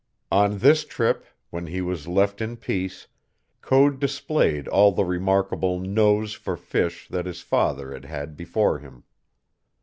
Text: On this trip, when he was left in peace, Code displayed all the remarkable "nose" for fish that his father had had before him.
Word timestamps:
On 0.31 0.57
this 0.57 0.83
trip, 0.83 1.25
when 1.51 1.67
he 1.67 1.79
was 1.79 2.07
left 2.07 2.41
in 2.41 2.57
peace, 2.57 3.05
Code 3.61 3.99
displayed 3.99 4.67
all 4.67 4.91
the 4.91 5.05
remarkable 5.05 5.79
"nose" 5.79 6.33
for 6.33 6.57
fish 6.57 7.07
that 7.09 7.27
his 7.27 7.41
father 7.41 7.93
had 7.93 8.05
had 8.05 8.35
before 8.35 8.79
him. 8.79 9.03